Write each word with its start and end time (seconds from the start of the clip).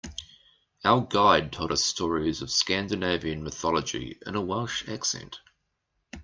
Our 0.83 1.05
guide 1.07 1.51
told 1.51 1.71
us 1.71 1.85
stories 1.85 2.41
of 2.41 2.49
Scandinavian 2.49 3.43
mythology 3.43 4.17
in 4.25 4.33
a 4.33 4.41
Welsh 4.41 4.83
accent. 4.89 5.39